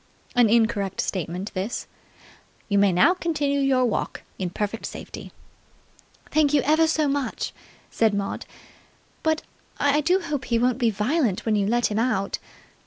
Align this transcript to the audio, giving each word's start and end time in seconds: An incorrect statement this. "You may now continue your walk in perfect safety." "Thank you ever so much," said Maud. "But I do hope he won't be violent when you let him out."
An 0.33 0.49
incorrect 0.49 0.99
statement 0.99 1.53
this. 1.53 1.85
"You 2.69 2.79
may 2.79 2.91
now 2.91 3.13
continue 3.13 3.59
your 3.59 3.85
walk 3.85 4.23
in 4.39 4.49
perfect 4.49 4.87
safety." 4.87 5.31
"Thank 6.31 6.55
you 6.55 6.63
ever 6.63 6.87
so 6.87 7.07
much," 7.07 7.53
said 7.91 8.11
Maud. 8.15 8.47
"But 9.21 9.43
I 9.79 10.01
do 10.01 10.19
hope 10.19 10.45
he 10.45 10.57
won't 10.57 10.79
be 10.79 10.89
violent 10.89 11.45
when 11.45 11.55
you 11.55 11.67
let 11.67 11.91
him 11.91 11.99
out." 11.99 12.39